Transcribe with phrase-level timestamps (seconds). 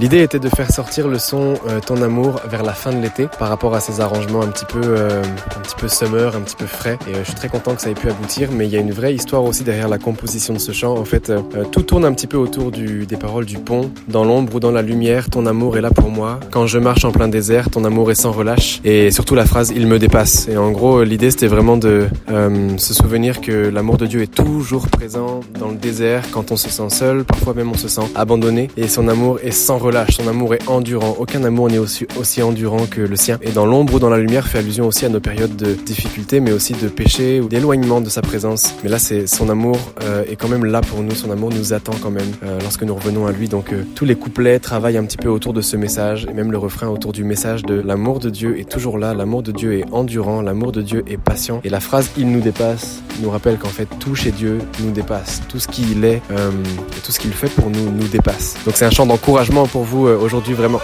[0.00, 3.28] L'idée était de faire sortir le son euh, Ton amour vers la fin de l'été
[3.38, 6.56] par rapport à ces arrangements un petit peu, euh, un petit peu summer, un petit
[6.56, 6.98] peu frais.
[7.08, 8.80] Et euh, je suis très content que ça ait pu aboutir, mais il y a
[8.80, 10.98] une vraie histoire aussi derrière la composition de ce chant.
[10.98, 11.32] En fait,
[11.70, 13.92] tout tourne un petit peu autour du, des paroles du pont.
[14.08, 16.40] Dans l'ombre ou dans la lumière, ton amour est là pour moi.
[16.50, 18.80] Quand je marche en plein désert, ton amour est sans relâche.
[18.84, 20.48] Et surtout la phrase Il me dépasse.
[20.48, 22.06] Et en gros, l'idée c'était vraiment de
[22.78, 26.68] se souvenir que l'amour de Dieu est toujours présent dans le désert quand on se
[26.68, 28.70] sent seul, parfois même on se sent abandonné.
[28.76, 31.16] Et son amour est sans relâche, son amour est endurant.
[31.18, 33.38] Aucun amour n'est aussi, endurant que le sien.
[33.42, 36.40] Et dans l'ombre ou dans la lumière fait allusion aussi à nos périodes de difficulté,
[36.40, 38.74] mais aussi de péché ou d'éloignement de sa présence.
[38.82, 41.14] Mais là, c'est son amour euh, est quand même là pour nous.
[41.14, 43.48] Son amour nous attend quand même euh, lorsque nous revenons à lui.
[43.48, 46.50] Donc euh, tous les couplets travaillent un petit peu autour de ce message et même
[46.50, 49.14] le refrain autour du message de l'amour de Dieu est toujours là.
[49.14, 50.40] L'amour de Dieu est endurant.
[50.42, 51.60] L'amour de Dieu est patient.
[51.62, 55.42] Et la phrase il nous dépasse nous rappelle qu'en fait tout chez Dieu nous dépasse.
[55.48, 58.56] Tout ce qu'il est et tout ce qu'il fait pour nous nous dépasse.
[58.64, 60.80] Donc c'est un chant d'encouragement pour vous aujourd'hui vraiment.